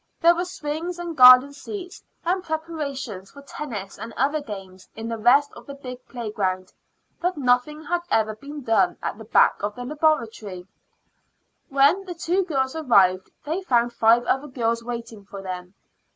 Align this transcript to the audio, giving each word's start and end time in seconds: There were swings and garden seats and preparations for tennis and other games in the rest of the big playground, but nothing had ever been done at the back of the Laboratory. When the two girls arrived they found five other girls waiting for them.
There 0.19 0.33
were 0.33 0.45
swings 0.45 0.97
and 0.97 1.15
garden 1.15 1.53
seats 1.53 2.01
and 2.25 2.43
preparations 2.43 3.29
for 3.29 3.43
tennis 3.43 3.99
and 3.99 4.13
other 4.13 4.41
games 4.41 4.89
in 4.95 5.07
the 5.09 5.17
rest 5.19 5.53
of 5.53 5.67
the 5.67 5.75
big 5.75 6.03
playground, 6.07 6.73
but 7.21 7.37
nothing 7.37 7.83
had 7.83 8.01
ever 8.09 8.33
been 8.35 8.63
done 8.63 8.97
at 9.03 9.19
the 9.19 9.25
back 9.25 9.61
of 9.61 9.75
the 9.75 9.85
Laboratory. 9.85 10.65
When 11.69 12.05
the 12.05 12.15
two 12.15 12.43
girls 12.43 12.75
arrived 12.75 13.29
they 13.45 13.61
found 13.61 13.93
five 13.93 14.23
other 14.25 14.47
girls 14.47 14.83
waiting 14.83 15.23
for 15.23 15.43
them. 15.43 15.75